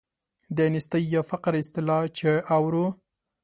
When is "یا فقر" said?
1.13-1.53